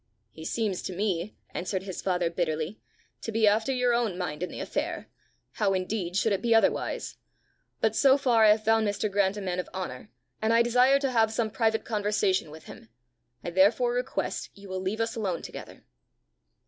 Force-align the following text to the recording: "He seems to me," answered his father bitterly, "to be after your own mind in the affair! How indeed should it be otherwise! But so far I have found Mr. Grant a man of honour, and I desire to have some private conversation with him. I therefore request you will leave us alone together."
"He 0.31 0.45
seems 0.45 0.81
to 0.81 0.95
me," 0.95 1.35
answered 1.51 1.83
his 1.83 2.01
father 2.01 2.31
bitterly, 2.31 2.79
"to 3.21 3.31
be 3.31 3.47
after 3.47 3.71
your 3.71 3.93
own 3.93 4.17
mind 4.17 4.41
in 4.41 4.49
the 4.49 4.59
affair! 4.59 5.07
How 5.51 5.75
indeed 5.75 6.17
should 6.17 6.33
it 6.33 6.41
be 6.41 6.55
otherwise! 6.55 7.17
But 7.81 7.95
so 7.95 8.17
far 8.17 8.43
I 8.43 8.49
have 8.49 8.63
found 8.65 8.87
Mr. 8.87 9.11
Grant 9.11 9.37
a 9.37 9.41
man 9.41 9.59
of 9.59 9.69
honour, 9.75 10.09
and 10.41 10.53
I 10.53 10.63
desire 10.63 10.97
to 11.01 11.11
have 11.11 11.31
some 11.31 11.51
private 11.51 11.85
conversation 11.85 12.49
with 12.49 12.63
him. 12.63 12.89
I 13.43 13.51
therefore 13.51 13.93
request 13.93 14.49
you 14.55 14.69
will 14.69 14.81
leave 14.81 15.01
us 15.01 15.15
alone 15.15 15.43
together." 15.43 15.85